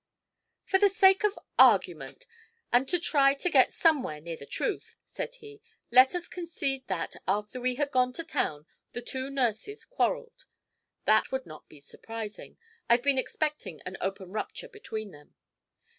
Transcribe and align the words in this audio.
"For 0.65 0.79
the 0.79 0.89
sake 0.89 1.23
of 1.23 1.37
argument, 1.59 2.25
and 2.73 2.89
to 2.89 2.97
try 2.97 3.35
to 3.35 3.49
get 3.51 3.71
somewhere 3.71 4.19
near 4.19 4.35
the 4.35 4.47
truth," 4.47 4.97
said 5.05 5.35
he, 5.35 5.61
"let 5.91 6.15
us 6.15 6.27
concede 6.27 6.87
that, 6.87 7.17
after 7.27 7.61
we 7.61 7.75
had 7.75 7.91
gone 7.91 8.11
to 8.13 8.23
town, 8.23 8.65
the 8.93 9.03
two 9.03 9.29
nurses 9.29 9.85
quarreled. 9.85 10.45
That 11.05 11.31
would 11.31 11.45
not 11.45 11.69
be 11.69 11.79
surprising; 11.79 12.57
I've 12.89 13.03
been 13.03 13.19
expecting 13.19 13.79
an 13.85 13.95
open 14.01 14.31
rupture 14.31 14.69
between 14.69 15.11
them. 15.11 15.35